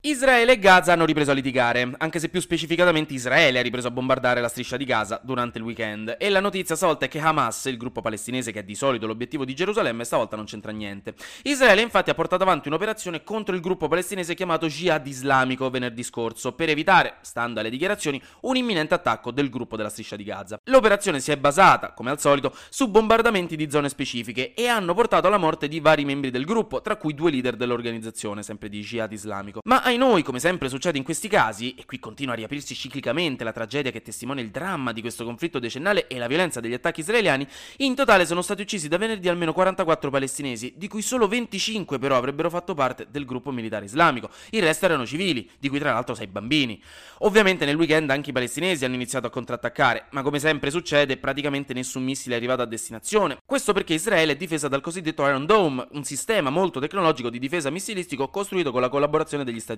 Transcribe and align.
Israele 0.00 0.52
e 0.52 0.58
Gaza 0.60 0.92
hanno 0.92 1.04
ripreso 1.04 1.32
a 1.32 1.34
litigare, 1.34 1.92
anche 1.98 2.20
se 2.20 2.28
più 2.28 2.40
specificatamente 2.40 3.14
Israele 3.14 3.58
ha 3.58 3.62
ripreso 3.62 3.88
a 3.88 3.90
bombardare 3.90 4.40
la 4.40 4.46
striscia 4.46 4.76
di 4.76 4.84
Gaza 4.84 5.20
durante 5.24 5.58
il 5.58 5.64
weekend. 5.64 6.14
E 6.20 6.28
la 6.28 6.38
notizia 6.38 6.76
stavolta 6.76 7.06
è 7.06 7.08
che 7.08 7.18
Hamas, 7.18 7.64
il 7.64 7.76
gruppo 7.76 8.00
palestinese 8.00 8.52
che 8.52 8.60
è 8.60 8.62
di 8.62 8.76
solito 8.76 9.08
l'obiettivo 9.08 9.44
di 9.44 9.56
Gerusalemme, 9.56 10.04
stavolta 10.04 10.36
non 10.36 10.44
c'entra 10.44 10.70
niente. 10.70 11.14
Israele 11.42 11.80
infatti 11.80 12.10
ha 12.10 12.14
portato 12.14 12.44
avanti 12.44 12.68
un'operazione 12.68 13.24
contro 13.24 13.56
il 13.56 13.60
gruppo 13.60 13.88
palestinese 13.88 14.36
chiamato 14.36 14.68
Jihad 14.68 15.04
Islamico 15.04 15.68
venerdì 15.68 16.04
scorso, 16.04 16.52
per 16.52 16.68
evitare, 16.68 17.16
stando 17.22 17.58
alle 17.58 17.68
dichiarazioni, 17.68 18.22
un 18.42 18.54
imminente 18.54 18.94
attacco 18.94 19.32
del 19.32 19.50
gruppo 19.50 19.74
della 19.74 19.90
striscia 19.90 20.14
di 20.14 20.22
Gaza. 20.22 20.60
L'operazione 20.66 21.18
si 21.18 21.32
è 21.32 21.36
basata, 21.36 21.92
come 21.92 22.10
al 22.10 22.20
solito, 22.20 22.54
su 22.70 22.88
bombardamenti 22.88 23.56
di 23.56 23.68
zone 23.68 23.88
specifiche 23.88 24.54
e 24.54 24.68
hanno 24.68 24.94
portato 24.94 25.26
alla 25.26 25.38
morte 25.38 25.66
di 25.66 25.80
vari 25.80 26.04
membri 26.04 26.30
del 26.30 26.44
gruppo, 26.44 26.82
tra 26.82 26.94
cui 26.94 27.14
due 27.14 27.32
leader 27.32 27.56
dell'organizzazione, 27.56 28.44
sempre 28.44 28.68
di 28.68 28.80
Jihad 28.80 29.10
Islamico. 29.10 29.60
Ma 29.64 29.86
ai 29.88 29.96
noi, 29.96 30.22
come 30.22 30.38
sempre 30.38 30.68
succede 30.68 30.98
in 30.98 31.04
questi 31.04 31.28
casi, 31.28 31.74
e 31.74 31.84
qui 31.84 31.98
continua 31.98 32.34
a 32.34 32.36
riaprirsi 32.36 32.74
ciclicamente 32.74 33.44
la 33.44 33.52
tragedia 33.52 33.90
che 33.90 34.02
testimonia 34.02 34.42
il 34.42 34.50
dramma 34.50 34.92
di 34.92 35.00
questo 35.00 35.24
conflitto 35.24 35.58
decennale 35.58 36.06
e 36.06 36.18
la 36.18 36.26
violenza 36.26 36.60
degli 36.60 36.74
attacchi 36.74 37.00
israeliani, 37.00 37.46
in 37.78 37.94
totale 37.94 38.26
sono 38.26 38.42
stati 38.42 38.62
uccisi 38.62 38.88
da 38.88 38.98
venerdì 38.98 39.28
almeno 39.28 39.52
44 39.52 40.10
palestinesi, 40.10 40.74
di 40.76 40.88
cui 40.88 41.02
solo 41.02 41.26
25 41.26 41.98
però 41.98 42.16
avrebbero 42.16 42.50
fatto 42.50 42.74
parte 42.74 43.06
del 43.10 43.24
gruppo 43.24 43.50
militare 43.50 43.86
islamico. 43.86 44.30
Il 44.50 44.62
resto 44.62 44.84
erano 44.84 45.06
civili, 45.06 45.48
di 45.58 45.68
cui 45.68 45.78
tra 45.78 45.92
l'altro 45.92 46.14
6 46.14 46.26
bambini. 46.26 46.80
Ovviamente 47.20 47.64
nel 47.64 47.76
weekend 47.76 48.10
anche 48.10 48.30
i 48.30 48.32
palestinesi 48.32 48.84
hanno 48.84 48.94
iniziato 48.94 49.26
a 49.26 49.30
contrattaccare, 49.30 50.06
ma 50.10 50.22
come 50.22 50.38
sempre 50.38 50.70
succede, 50.70 51.16
praticamente 51.16 51.72
nessun 51.72 52.04
missile 52.04 52.34
è 52.34 52.38
arrivato 52.38 52.62
a 52.62 52.66
destinazione. 52.66 53.38
Questo 53.44 53.72
perché 53.72 53.94
Israele 53.94 54.32
è 54.32 54.36
difesa 54.36 54.68
dal 54.68 54.80
cosiddetto 54.80 55.26
Iron 55.26 55.46
Dome, 55.46 55.86
un 55.92 56.04
sistema 56.04 56.50
molto 56.50 56.78
tecnologico 56.78 57.30
di 57.30 57.38
difesa 57.38 57.70
missilistico 57.70 58.28
costruito 58.28 58.70
con 58.70 58.82
la 58.82 58.88
collaborazione 58.88 59.44
degli 59.44 59.60
Stati 59.60 59.76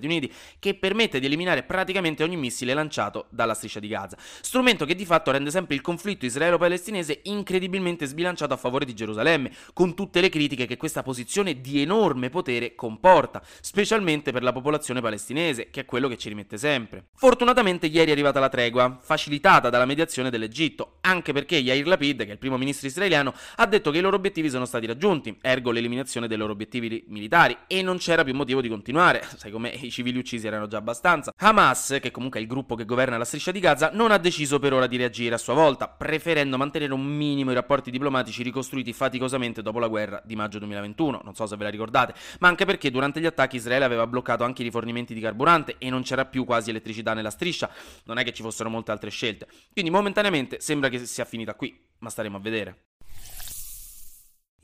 che 0.59 0.73
permette 0.75 1.19
di 1.19 1.25
eliminare 1.25 1.63
praticamente 1.63 2.23
ogni 2.23 2.37
missile 2.37 2.73
lanciato 2.73 3.27
dalla 3.29 3.53
striscia 3.53 3.79
di 3.79 3.87
Gaza. 3.87 4.17
Strumento 4.41 4.85
che 4.85 4.95
di 4.95 5.05
fatto 5.05 5.31
rende 5.31 5.51
sempre 5.51 5.75
il 5.75 5.81
conflitto 5.81 6.25
israelo-palestinese 6.25 7.21
incredibilmente 7.23 8.05
sbilanciato 8.05 8.53
a 8.53 8.57
favore 8.57 8.85
di 8.85 8.93
Gerusalemme, 8.93 9.51
con 9.73 9.95
tutte 9.95 10.21
le 10.21 10.29
critiche 10.29 10.65
che 10.65 10.77
questa 10.77 11.03
posizione 11.03 11.61
di 11.61 11.81
enorme 11.81 12.29
potere 12.29 12.75
comporta, 12.75 13.41
specialmente 13.61 14.31
per 14.31 14.43
la 14.43 14.51
popolazione 14.51 15.01
palestinese, 15.01 15.69
che 15.69 15.81
è 15.81 15.85
quello 15.85 16.07
che 16.07 16.17
ci 16.17 16.29
rimette 16.29 16.57
sempre. 16.57 17.07
Fortunatamente 17.15 17.87
ieri 17.87 18.09
è 18.09 18.13
arrivata 18.13 18.39
la 18.39 18.49
tregua, 18.49 18.99
facilitata 19.01 19.69
dalla 19.69 19.85
mediazione 19.85 20.29
dell'Egitto, 20.29 20.97
anche 21.01 21.33
perché 21.33 21.57
Yair 21.57 21.87
Lapid, 21.87 22.23
che 22.23 22.29
è 22.29 22.31
il 22.31 22.37
primo 22.37 22.57
ministro 22.57 22.87
israeliano, 22.87 23.33
ha 23.55 23.65
detto 23.65 23.91
che 23.91 23.99
i 23.99 24.01
loro 24.01 24.15
obiettivi 24.15 24.49
sono 24.49 24.65
stati 24.65 24.85
raggiunti, 24.85 25.37
ergo 25.41 25.71
l'eliminazione 25.71 26.27
dei 26.27 26.37
loro 26.37 26.53
obiettivi 26.53 27.03
militari, 27.07 27.57
e 27.67 27.81
non 27.81 27.97
c'era 27.97 28.23
più 28.23 28.33
motivo 28.33 28.61
di 28.61 28.69
continuare, 28.69 29.23
sai 29.37 29.51
come 29.51 29.69
i 29.69 29.90
civili 29.91 30.17
uccisi 30.17 30.47
erano 30.47 30.67
già 30.67 30.77
abbastanza. 30.77 31.31
Hamas, 31.37 31.97
che 32.01 32.09
comunque 32.09 32.39
è 32.39 32.41
il 32.41 32.47
gruppo 32.47 32.75
che 32.75 32.85
governa 32.85 33.17
la 33.17 33.25
striscia 33.25 33.51
di 33.51 33.59
Gaza, 33.59 33.91
non 33.93 34.11
ha 34.11 34.17
deciso 34.17 34.57
per 34.57 34.73
ora 34.73 34.87
di 34.87 34.97
reagire 34.97 35.35
a 35.35 35.37
sua 35.37 35.53
volta, 35.53 35.87
preferendo 35.87 36.57
mantenere 36.57 36.93
un 36.93 37.03
minimo 37.03 37.51
i 37.51 37.53
rapporti 37.53 37.91
diplomatici 37.91 38.41
ricostruiti 38.43 38.93
faticosamente 38.93 39.61
dopo 39.61 39.79
la 39.79 39.87
guerra 39.87 40.21
di 40.25 40.35
maggio 40.35 40.57
2021. 40.59 41.21
Non 41.23 41.35
so 41.35 41.45
se 41.45 41.55
ve 41.55 41.65
la 41.65 41.69
ricordate, 41.69 42.13
ma 42.39 42.47
anche 42.47 42.65
perché 42.65 42.89
durante 42.89 43.19
gli 43.19 43.25
attacchi 43.25 43.57
Israele 43.57 43.85
aveva 43.85 44.07
bloccato 44.07 44.43
anche 44.43 44.61
i 44.61 44.65
rifornimenti 44.65 45.13
di 45.13 45.19
carburante 45.19 45.75
e 45.77 45.89
non 45.89 46.01
c'era 46.01 46.25
più 46.25 46.45
quasi 46.45 46.69
elettricità 46.69 47.13
nella 47.13 47.29
striscia. 47.29 47.69
Non 48.05 48.17
è 48.17 48.23
che 48.23 48.33
ci 48.33 48.41
fossero 48.41 48.69
molte 48.69 48.91
altre 48.91 49.09
scelte. 49.09 49.47
Quindi 49.71 49.91
momentaneamente 49.91 50.59
sembra 50.59 50.89
che 50.89 51.05
sia 51.05 51.25
finita 51.25 51.53
qui, 51.55 51.77
ma 51.99 52.09
staremo 52.09 52.37
a 52.37 52.39
vedere. 52.39 52.90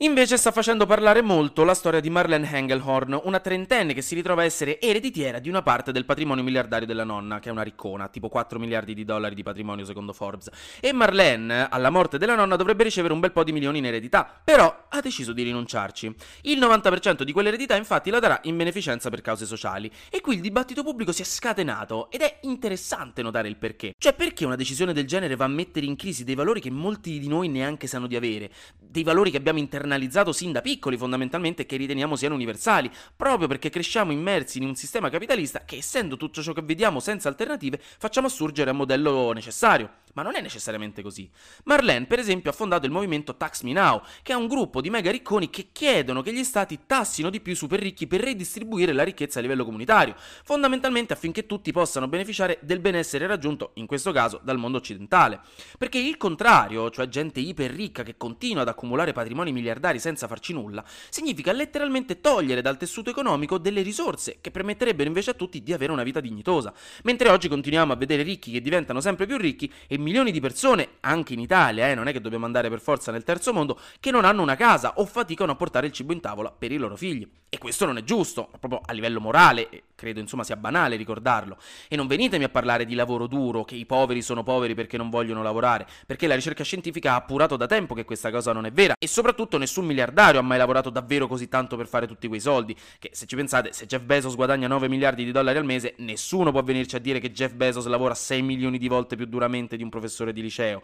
Invece 0.00 0.36
sta 0.36 0.52
facendo 0.52 0.86
parlare 0.86 1.22
molto 1.22 1.64
la 1.64 1.74
storia 1.74 1.98
di 1.98 2.08
Marlene 2.08 2.48
Engelhorn, 2.48 3.20
una 3.24 3.40
trentenne 3.40 3.94
che 3.94 4.00
si 4.00 4.14
ritrova 4.14 4.42
a 4.42 4.44
essere 4.44 4.80
ereditiera 4.80 5.40
di 5.40 5.48
una 5.48 5.62
parte 5.62 5.90
del 5.90 6.04
patrimonio 6.04 6.44
miliardario 6.44 6.86
della 6.86 7.02
nonna, 7.02 7.40
che 7.40 7.48
è 7.48 7.52
una 7.52 7.62
riccona, 7.62 8.06
tipo 8.06 8.28
4 8.28 8.60
miliardi 8.60 8.94
di 8.94 9.04
dollari 9.04 9.34
di 9.34 9.42
patrimonio 9.42 9.84
secondo 9.84 10.12
Forbes. 10.12 10.50
E 10.78 10.92
Marlene, 10.92 11.66
alla 11.68 11.90
morte 11.90 12.16
della 12.16 12.36
nonna, 12.36 12.54
dovrebbe 12.54 12.84
ricevere 12.84 13.12
un 13.12 13.18
bel 13.18 13.32
po' 13.32 13.42
di 13.42 13.50
milioni 13.50 13.78
in 13.78 13.86
eredità, 13.86 14.40
però 14.44 14.84
ha 14.88 15.00
deciso 15.00 15.32
di 15.32 15.42
rinunciarci. 15.42 16.14
Il 16.42 16.60
90% 16.60 17.22
di 17.24 17.32
quell'eredità 17.32 17.74
infatti 17.74 18.10
la 18.10 18.20
darà 18.20 18.38
in 18.44 18.56
beneficenza 18.56 19.10
per 19.10 19.20
cause 19.20 19.46
sociali. 19.46 19.90
E 20.10 20.20
qui 20.20 20.36
il 20.36 20.40
dibattito 20.40 20.84
pubblico 20.84 21.10
si 21.10 21.22
è 21.22 21.24
scatenato 21.24 22.08
ed 22.12 22.20
è 22.20 22.38
interessante 22.42 23.20
notare 23.20 23.48
il 23.48 23.56
perché. 23.56 23.94
Cioè 23.98 24.14
perché 24.14 24.44
una 24.44 24.54
decisione 24.54 24.92
del 24.92 25.08
genere 25.08 25.34
va 25.34 25.46
a 25.46 25.48
mettere 25.48 25.86
in 25.86 25.96
crisi 25.96 26.22
dei 26.22 26.36
valori 26.36 26.60
che 26.60 26.70
molti 26.70 27.18
di 27.18 27.26
noi 27.26 27.48
neanche 27.48 27.88
sanno 27.88 28.06
di 28.06 28.14
avere, 28.14 28.48
dei 28.78 29.02
valori 29.02 29.32
che 29.32 29.38
abbiamo 29.38 29.58
internalizzato 29.58 29.86
internalizzato 29.88 30.32
sin 30.32 30.52
da 30.52 30.60
piccoli 30.60 30.98
fondamentalmente 30.98 31.64
che 31.64 31.76
riteniamo 31.76 32.14
siano 32.14 32.34
universali, 32.34 32.90
proprio 33.16 33.48
perché 33.48 33.70
cresciamo 33.70 34.12
immersi 34.12 34.58
in 34.58 34.64
un 34.64 34.74
sistema 34.74 35.08
capitalista 35.08 35.64
che 35.64 35.76
essendo 35.76 36.16
tutto 36.18 36.42
ciò 36.42 36.52
che 36.52 36.62
vediamo 36.62 37.00
senza 37.00 37.28
alternative 37.28 37.80
facciamo 37.98 38.26
assurgere 38.26 38.70
a 38.70 38.74
modello 38.74 39.32
necessario. 39.32 39.90
Ma 40.14 40.24
non 40.24 40.34
è 40.34 40.40
necessariamente 40.40 41.00
così. 41.00 41.30
Marlene, 41.64 42.06
per 42.06 42.18
esempio, 42.18 42.50
ha 42.50 42.52
fondato 42.52 42.86
il 42.86 42.92
movimento 42.92 43.36
Tax 43.36 43.62
Me 43.62 43.72
Now, 43.72 44.02
che 44.22 44.32
è 44.32 44.34
un 44.34 44.48
gruppo 44.48 44.80
di 44.80 44.90
mega 44.90 45.12
ricconi 45.12 45.48
che 45.48 45.68
chiedono 45.70 46.22
che 46.22 46.32
gli 46.32 46.42
stati 46.42 46.80
tassino 46.86 47.30
di 47.30 47.40
più 47.40 47.52
i 47.52 47.54
super 47.54 47.78
ricchi 47.78 48.08
per 48.08 48.22
redistribuire 48.22 48.92
la 48.92 49.04
ricchezza 49.04 49.38
a 49.38 49.42
livello 49.42 49.64
comunitario, 49.64 50.16
fondamentalmente 50.16 51.12
affinché 51.12 51.46
tutti 51.46 51.70
possano 51.70 52.08
beneficiare 52.08 52.58
del 52.62 52.80
benessere 52.80 53.28
raggiunto, 53.28 53.70
in 53.74 53.86
questo 53.86 54.10
caso, 54.10 54.40
dal 54.42 54.58
mondo 54.58 54.78
occidentale. 54.78 55.40
Perché 55.76 55.98
il 55.98 56.16
contrario, 56.16 56.90
cioè 56.90 57.06
gente 57.08 57.38
iper 57.38 57.70
ricca 57.70 58.02
che 58.02 58.16
continua 58.16 58.62
ad 58.62 58.68
accumulare 58.68 59.12
patrimoni 59.12 59.52
miliardari 59.52 59.77
senza 59.98 60.26
farci 60.26 60.52
nulla, 60.52 60.84
significa 61.08 61.52
letteralmente 61.52 62.20
togliere 62.20 62.62
dal 62.62 62.76
tessuto 62.76 63.10
economico 63.10 63.58
delle 63.58 63.82
risorse 63.82 64.38
che 64.40 64.50
permetterebbero 64.50 65.08
invece 65.08 65.30
a 65.30 65.34
tutti 65.34 65.62
di 65.62 65.72
avere 65.72 65.92
una 65.92 66.02
vita 66.02 66.20
dignitosa. 66.20 66.72
Mentre 67.04 67.28
oggi 67.28 67.48
continuiamo 67.48 67.92
a 67.92 67.96
vedere 67.96 68.22
ricchi 68.22 68.50
che 68.50 68.60
diventano 68.60 69.00
sempre 69.00 69.26
più 69.26 69.36
ricchi 69.36 69.72
e 69.86 69.98
milioni 69.98 70.32
di 70.32 70.40
persone, 70.40 70.88
anche 71.00 71.32
in 71.32 71.40
Italia, 71.40 71.88
eh, 71.88 71.94
non 71.94 72.08
è 72.08 72.12
che 72.12 72.20
dobbiamo 72.20 72.46
andare 72.46 72.68
per 72.68 72.80
forza 72.80 73.12
nel 73.12 73.24
terzo 73.24 73.52
mondo, 73.52 73.78
che 74.00 74.10
non 74.10 74.24
hanno 74.24 74.42
una 74.42 74.56
casa 74.56 74.94
o 74.96 75.06
faticano 75.06 75.52
a 75.52 75.56
portare 75.56 75.86
il 75.86 75.92
cibo 75.92 76.12
in 76.12 76.20
tavola 76.20 76.50
per 76.50 76.72
i 76.72 76.76
loro 76.76 76.96
figli. 76.96 77.28
E 77.48 77.58
questo 77.58 77.86
non 77.86 77.96
è 77.96 78.04
giusto, 78.04 78.50
proprio 78.58 78.80
a 78.84 78.92
livello 78.92 79.20
morale, 79.20 79.68
credo 79.98 80.20
insomma 80.20 80.44
sia 80.44 80.56
banale 80.56 80.94
ricordarlo. 80.94 81.56
E 81.88 81.96
non 81.96 82.06
venitemi 82.06 82.44
a 82.44 82.48
parlare 82.48 82.84
di 82.84 82.94
lavoro 82.94 83.26
duro, 83.26 83.64
che 83.64 83.74
i 83.74 83.84
poveri 83.84 84.22
sono 84.22 84.44
poveri 84.44 84.74
perché 84.74 84.96
non 84.96 85.10
vogliono 85.10 85.42
lavorare, 85.42 85.88
perché 86.06 86.28
la 86.28 86.36
ricerca 86.36 86.62
scientifica 86.62 87.12
ha 87.12 87.16
appurato 87.16 87.56
da 87.56 87.66
tempo 87.66 87.94
che 87.94 88.04
questa 88.04 88.30
cosa 88.30 88.52
non 88.52 88.64
è 88.64 88.70
vera 88.70 88.94
e 88.96 89.08
soprattutto 89.08 89.58
nessun 89.58 89.84
miliardario 89.84 90.38
ha 90.38 90.42
mai 90.44 90.56
lavorato 90.56 90.88
davvero 90.88 91.26
così 91.26 91.48
tanto 91.48 91.76
per 91.76 91.88
fare 91.88 92.06
tutti 92.06 92.28
quei 92.28 92.40
soldi, 92.40 92.76
che 93.00 93.10
se 93.12 93.26
ci 93.26 93.34
pensate, 93.34 93.72
se 93.72 93.86
Jeff 93.86 94.02
Bezos 94.02 94.36
guadagna 94.36 94.68
9 94.68 94.88
miliardi 94.88 95.24
di 95.24 95.32
dollari 95.32 95.58
al 95.58 95.64
mese, 95.64 95.94
nessuno 95.98 96.52
può 96.52 96.62
venirci 96.62 96.94
a 96.94 97.00
dire 97.00 97.18
che 97.18 97.32
Jeff 97.32 97.54
Bezos 97.54 97.86
lavora 97.86 98.14
6 98.14 98.40
milioni 98.42 98.78
di 98.78 98.86
volte 98.86 99.16
più 99.16 99.26
duramente 99.26 99.76
di 99.76 99.82
un 99.82 99.88
professore 99.88 100.32
di 100.32 100.42
liceo. 100.42 100.82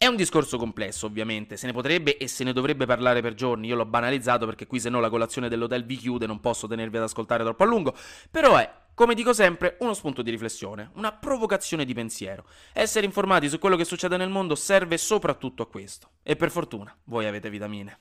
È 0.00 0.06
un 0.06 0.14
discorso 0.14 0.58
complesso, 0.58 1.06
ovviamente, 1.06 1.56
se 1.56 1.66
ne 1.66 1.72
potrebbe 1.72 2.18
e 2.18 2.28
se 2.28 2.44
ne 2.44 2.52
dovrebbe 2.52 2.86
parlare 2.86 3.20
per 3.20 3.34
giorni. 3.34 3.66
Io 3.66 3.74
l'ho 3.74 3.84
banalizzato 3.84 4.46
perché 4.46 4.68
qui 4.68 4.78
se 4.78 4.88
no 4.88 5.00
la 5.00 5.10
colazione 5.10 5.48
dell'hotel 5.48 5.84
vi 5.84 5.96
chiude, 5.96 6.24
non 6.24 6.38
posso 6.38 6.68
tenervi 6.68 6.98
ad 6.98 7.02
ascoltare 7.02 7.42
troppo 7.42 7.64
a 7.64 7.66
lungo, 7.66 7.96
però 8.30 8.56
è 8.56 8.72
come 8.94 9.14
dico 9.14 9.32
sempre, 9.32 9.76
uno 9.80 9.94
spunto 9.94 10.22
di 10.22 10.30
riflessione, 10.30 10.90
una 10.94 11.10
provocazione 11.10 11.84
di 11.84 11.94
pensiero. 11.94 12.44
Essere 12.72 13.06
informati 13.06 13.48
su 13.48 13.58
quello 13.58 13.74
che 13.74 13.84
succede 13.84 14.16
nel 14.16 14.28
mondo 14.28 14.54
serve 14.54 14.98
soprattutto 14.98 15.64
a 15.64 15.68
questo. 15.68 16.10
E 16.22 16.36
per 16.36 16.52
fortuna, 16.52 16.96
voi 17.04 17.26
avete 17.26 17.50
vitamine. 17.50 18.00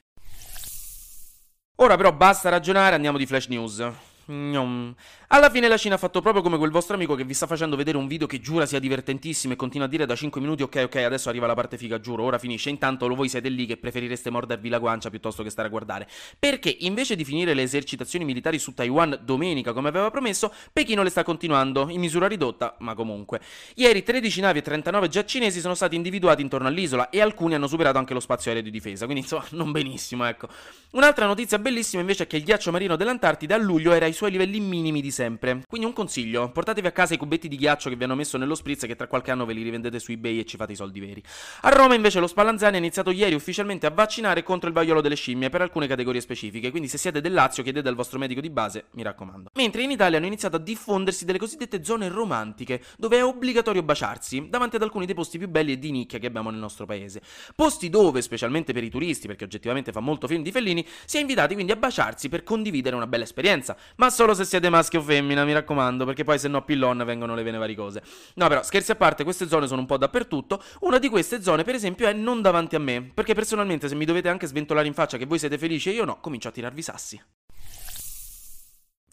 Ora 1.78 1.97
però 1.97 2.13
basta 2.13 2.50
ragionare, 2.50 2.94
andiamo 2.94 3.18
di 3.18 3.25
flash 3.25 3.47
news. 3.47 3.91
Alla 4.29 5.49
fine 5.49 5.67
la 5.67 5.77
Cina 5.77 5.95
ha 5.95 5.97
fatto 5.97 6.21
proprio 6.21 6.41
come 6.41 6.57
quel 6.57 6.71
vostro 6.71 6.95
amico 6.95 7.15
che 7.15 7.23
vi 7.23 7.33
sta 7.33 7.47
facendo 7.47 7.75
vedere 7.75 7.97
un 7.97 8.07
video 8.07 8.27
che 8.27 8.39
giura 8.39 8.65
sia 8.65 8.79
divertentissimo 8.79 9.53
e 9.53 9.55
continua 9.55 9.88
a 9.88 9.89
dire 9.89 10.05
da 10.05 10.15
5 10.15 10.39
minuti 10.41 10.63
ok 10.63 10.83
ok 10.85 10.95
adesso 10.97 11.29
arriva 11.29 11.47
la 11.47 11.53
parte 11.53 11.77
figa 11.77 12.00
giuro, 12.00 12.24
ora 12.24 12.38
finisce, 12.38 12.69
intanto 12.69 13.07
voi 13.13 13.29
siete 13.29 13.50
lì 13.50 13.65
che 13.65 13.77
preferireste 13.77 14.29
mordervi 14.29 14.69
la 14.69 14.79
guancia 14.79 15.09
piuttosto 15.09 15.44
che 15.44 15.50
stare 15.50 15.68
a 15.68 15.71
guardare. 15.71 16.07
Perché 16.38 16.75
invece 16.81 17.15
di 17.15 17.25
finire 17.25 17.53
le 17.53 17.63
esercitazioni 17.63 18.25
militari 18.25 18.59
su 18.59 18.74
Taiwan 18.74 19.19
domenica 19.24 19.74
come 19.74 19.89
aveva 19.89 20.12
promesso, 20.12 20.53
Pechino 20.71 21.03
le 21.03 21.09
sta 21.09 21.23
continuando, 21.23 21.88
in 21.89 22.00
misura 22.00 22.27
ridotta, 22.27 22.75
ma 22.80 22.94
comunque. 22.94 23.41
Ieri 23.75 24.03
13 24.03 24.41
navi 24.41 24.59
e 24.59 24.62
39 24.62 25.07
jet 25.09 25.25
cinesi 25.25 25.59
sono 25.59 25.73
stati 25.73 25.95
individuati 25.95 26.41
intorno 26.41 26.68
all'isola 26.68 27.09
e 27.09 27.21
alcuni 27.21 27.56
hanno 27.56 27.68
superato 27.68 27.97
anche 27.97 28.13
lo 28.13 28.19
spazio 28.19 28.51
aereo 28.51 28.63
di 28.63 28.71
difesa, 28.71 29.06
quindi 29.06 29.23
insomma 29.23 29.45
non 29.51 29.71
benissimo 29.71 30.25
ecco. 30.25 30.47
Un'altra 30.91 31.25
notizia 31.25 31.59
bellissima 31.59 32.01
invece 32.01 32.23
è 32.23 32.27
che 32.27 32.38
il 32.38 32.44
ghiaccio 32.44 32.71
marino 32.71 32.95
dell'Antartide 32.95 33.53
a 33.53 33.57
luglio 33.57 33.94
era 33.94 34.06
ai 34.06 34.13
suoi 34.18 34.31
livelli 34.31 34.60
minimi 34.60 35.00
di 35.00 35.12
sempre. 35.12 35.62
Quindi 35.68 35.88
un 35.88 35.94
consiglio, 35.94 36.52
portatevi 36.52 36.88
a 36.88 36.92
casa 36.92 37.14
i 37.14 37.18
cubetti 37.18 37.48
di 37.48 37.56
ghiaccio 37.56 37.90
che 37.90 37.96
vi 37.96 38.04
hanno 38.04 38.16
messo 38.16 38.38
nello 38.38 38.56
spritz 38.56 38.86
che 38.86 38.96
tra 38.96 39.08
qualche 39.08 39.31
anno 39.31 39.46
ve 39.46 39.54
li 39.54 39.62
rivendete 39.62 40.00
su 40.00 40.12
eBay 40.12 40.40
e 40.40 40.46
ci 40.46 40.58
fate 40.58 40.74
i 40.74 40.75
soldi 40.75 41.00
veri. 41.00 41.24
A 41.62 41.69
Roma 41.69 41.94
invece 41.94 42.19
lo 42.19 42.28
Spallanzani 42.28 42.75
ha 42.75 42.80
iniziato 42.80 43.12
ieri 43.12 43.36
ufficialmente 43.36 43.86
a 43.86 43.92
vaccinare 43.92 44.42
contro 44.44 44.68
il 44.68 44.74
vaiolo 44.74 45.02
delle 45.02 45.16
scimmie 45.16 45.50
per 45.50 45.62
alcune 45.62 45.88
categorie 45.88 46.19
specifiche, 46.19 46.72
quindi 46.72 46.88
se 46.88 46.98
siete 46.98 47.22
del 47.22 47.34
Lazio 47.34 47.62
chiedete 47.62 47.88
al 47.88 47.96
vostro 47.96 48.18
medico 48.18 48.42
di 48.42 48.50
base, 48.50 48.86
mi 48.94 49.04
raccomando. 49.04 49.50
Mentre 49.54 49.84
in 49.84 49.92
Italia 49.92 50.18
hanno 50.18 50.25
iniziato 50.25 50.56
a 50.56 50.60
diffondersi 50.60 51.24
delle 51.24 51.38
cosiddette 51.38 51.84
zone 51.84 52.10
romantiche, 52.10 52.81
dove 52.98 53.18
è 53.18 53.24
obbligatorio 53.24 53.84
baciarsi, 53.84 54.48
davanti 54.50 54.78
ad 54.78 54.81
alcuni 54.81 55.06
dei 55.06 55.14
posti 55.14 55.38
più 55.38 55.48
belli 55.48 55.74
e 55.74 55.80
di 55.80 55.92
nicchia 55.92 56.18
che 56.18 56.25
abbiamo 56.25 56.50
nel 56.50 56.60
nostro 56.60 56.88
paese. 56.88 57.22
Posti 57.56 57.90
dove, 57.90 58.24
specialmente 58.24 58.74
per 58.74 58.84
i 58.84 58.90
turisti, 58.90 59.28
perché 59.28 59.44
oggettivamente 59.44 59.92
fa 59.92 60.00
molto 60.00 60.28
film 60.28 60.42
di 60.42 60.52
Fellini, 60.52 60.86
si 61.06 61.18
è 61.18 61.19
invitati 61.19 61.54
quindi 61.54 61.72
a 61.72 61.75
baciarsi 61.75 62.30
per 62.30 62.44
condividere 62.44 62.96
una 62.96 63.08
bella 63.08 63.24
esperienza, 63.24 63.78
ma 63.98 64.06
solo 64.09 64.33
se 64.33 64.45
siete 64.45 64.69
maschio 64.69 65.00
o 65.00 65.04
femmina, 65.04 65.44
mi 65.45 65.54
raccomando, 65.54 66.06
perché 66.06 66.24
poi 66.24 66.39
se 66.39 66.48
no 66.48 66.63
pillon 66.63 67.04
vengono 67.06 67.36
le 67.36 67.44
vene 67.44 67.57
varicose. 67.57 68.01
No, 68.36 68.48
però, 68.48 68.63
scherzi 68.63 68.92
a 68.92 68.95
parte, 68.95 69.24
queste 69.24 69.48
zone 69.48 69.68
sono 69.68 69.81
un 69.81 69.88
po' 69.88 69.98
dappertutto. 69.98 70.62
Una 70.81 70.98
di 71.00 71.09
queste 71.09 71.42
zone, 71.42 71.63
per 71.63 71.75
esempio, 71.75 72.07
è 72.07 72.13
non 72.13 72.42
davanti 72.42 72.75
a 72.75 72.80
me, 72.80 73.12
perché 73.13 73.33
personalmente 73.33 73.88
se 73.88 73.95
mi 73.95 74.06
dovete 74.06 74.30
anche 74.30 74.48
sventolare 74.48 74.88
in 74.88 74.94
faccia 74.94 75.18
che 75.18 75.25
voi 75.25 75.39
siete 75.39 75.57
felici 75.57 75.89
e 75.89 75.94
io 75.94 76.06
no, 76.06 76.19
comincio 76.19 76.48
a 76.48 76.51
tirarvi 76.51 76.81
sassi. 76.81 77.21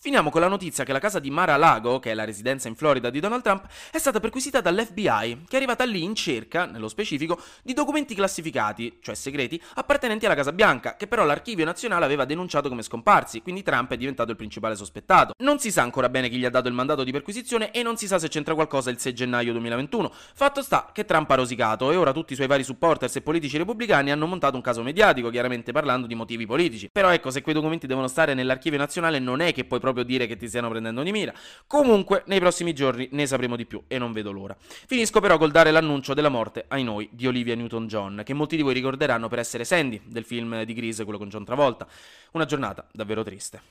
Finiamo 0.05 0.29
con 0.29 0.43
la 0.43 0.49
notizia 0.49 0.85
che 0.85 0.93
la 0.93 0.99
casa 0.99 1.19
di 1.19 1.31
Mar-a-Lago, 1.31 1.99
che 1.99 2.11
è 2.11 2.15
la 2.15 2.27
residenza 2.27 2.69
in 2.69 2.75
Florida 2.75 3.09
di 3.09 3.21
Donald 3.21 3.43
Trump, 3.43 3.67
è 3.91 3.97
stata 3.97 4.21
perquisita 4.21 4.61
dall'FBI, 4.61 5.45
che 5.49 5.53
è 5.53 5.56
arrivata 5.56 5.83
lì 5.85 6.03
in 6.03 6.15
cerca, 6.15 6.67
nello 6.67 6.89
specifico, 6.89 7.41
di 7.62 7.73
documenti 7.73 8.15
classificati, 8.15 8.99
cioè 9.01 9.15
segreti, 9.15 9.59
appartenenti 9.77 10.27
alla 10.27 10.35
Casa 10.35 10.53
Bianca, 10.53 10.97
che 10.97 11.06
però 11.06 11.25
l'archivio 11.25 11.65
nazionale 11.65 12.05
aveva 12.05 12.27
denunciato 12.27 12.69
come 12.69 12.83
scomparsi, 12.83 13.41
quindi 13.41 13.62
Trump 13.62 13.93
è 13.93 13.97
diventato 13.97 14.31
il 14.31 14.37
principale 14.37 14.77
sospettato. 14.77 15.33
Non 15.39 15.59
si 15.59 15.73
sa 15.73 15.81
ancora 15.81 16.11
bene 16.11 16.29
chi 16.29 16.37
gli 16.37 16.45
ha 16.45 16.51
dato 16.51 16.69
il 16.69 16.75
mandato 16.75 17.03
di 17.03 17.11
perquisizione 17.11 17.71
e 17.71 17.83
non 17.83 17.97
si 17.97 18.06
sa 18.06 18.19
se 18.19 18.29
c'entra 18.29 18.53
qualcosa 18.53 18.91
il 18.91 18.99
6 18.99 19.15
gennaio 19.15 19.53
2021. 19.53 20.12
Fatto 20.35 20.61
sta 20.61 20.91
che 20.93 21.06
Trump 21.06 21.31
ha 21.31 21.37
rosicato 21.37 21.91
e 21.91 21.97
ora 21.97 22.12
tutti 22.12 22.35
i 22.35 22.37
suoi 22.37 22.47
vari 22.47 22.62
supporters 22.62 23.17
e 23.17 23.23
politici 23.23 23.56
repubblicani 23.56 24.11
hanno 24.11 24.27
montato 24.27 24.56
un 24.56 24.62
caso 24.62 24.83
mediatico, 24.83 25.31
chiaramente 25.31 25.73
parlando 25.73 26.06
di 26.06 26.15
motivi 26.15 26.45
politici. 26.45 26.91
Però 26.93 27.09
ecco, 27.09 27.31
se 27.31 27.41
quei 27.41 27.55
documenti 27.55 27.87
devono 27.87 28.06
stare 28.06 28.35
nell'archivio 28.35 28.79
nazionale 28.79 29.19
non 29.19 29.41
è 29.41 29.55
che 29.55 29.65
poi 29.65 29.81
proprio 29.81 29.93
proprio 29.94 30.05
dire 30.05 30.26
che 30.26 30.37
ti 30.37 30.46
stiano 30.49 30.69
prendendo 30.69 31.02
di 31.02 31.12
mira. 31.12 31.32
Comunque, 31.67 32.23
nei 32.26 32.41
prossimi 32.41 32.75
giorni 32.75 33.08
ne 33.12 33.26
sapremo 33.26 33.56
di 33.56 33.64
più 33.64 33.82
e 33.87 33.96
non 33.96 34.12
vedo 34.12 34.31
l'ora. 34.31 34.55
Finisco 34.58 35.20
però 35.20 35.38
col 35.38 35.50
dare 35.50 35.70
l'annuncio 35.70 36.12
della 36.12 36.29
morte, 36.29 36.67
ai 36.69 36.85
noi, 36.85 37.08
di 37.12 37.26
Olivia 37.26 37.55
Newton-John, 37.55 38.23
che 38.25 38.35
molti 38.35 38.56
di 38.56 38.62
voi 38.62 38.75
ricorderanno 38.75 39.29
per 39.29 39.38
essere 39.38 39.64
Sandy 39.64 40.02
del 40.05 40.25
film 40.25 40.64
di 40.64 40.75
Grease, 40.75 41.05
quello 41.05 41.19
con 41.19 41.29
John 41.29 41.44
Travolta. 41.44 41.87
Una 42.32 42.44
giornata 42.44 42.87
davvero 42.93 43.23
triste. 43.23 43.62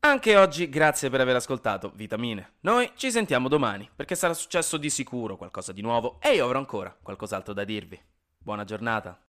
Anche 0.00 0.36
oggi 0.36 0.68
grazie 0.68 1.10
per 1.10 1.20
aver 1.20 1.34
ascoltato 1.34 1.90
Vitamine. 1.96 2.52
Noi 2.60 2.92
ci 2.94 3.10
sentiamo 3.10 3.48
domani 3.48 3.90
perché 3.92 4.14
sarà 4.14 4.34
successo 4.34 4.76
di 4.76 4.88
sicuro 4.88 5.36
qualcosa 5.36 5.72
di 5.72 5.82
nuovo 5.82 6.18
e 6.20 6.34
io 6.34 6.44
avrò 6.44 6.60
ancora 6.60 6.96
qualcos'altro 7.02 7.52
da 7.52 7.64
dirvi. 7.64 8.00
Buona 8.38 8.62
giornata. 8.62 9.25